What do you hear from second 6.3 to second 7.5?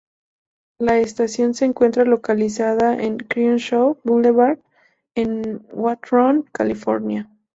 California.